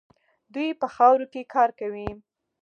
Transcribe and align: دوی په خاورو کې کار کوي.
دوی 0.53 0.69
په 0.81 0.87
خاورو 0.95 1.25
کې 1.33 1.49
کار 1.53 1.69
کوي. 1.79 2.09